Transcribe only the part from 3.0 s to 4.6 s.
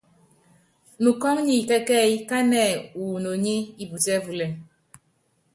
inoní íputíɛ́púlɛ.